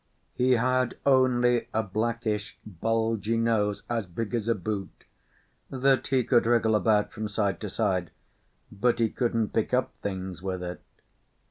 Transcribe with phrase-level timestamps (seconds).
[0.33, 5.03] He had only a blackish, bulgy nose, as big as a boot,
[5.69, 8.09] that he could wriggle about from side to side;
[8.71, 10.81] but he couldn't pick up things with it.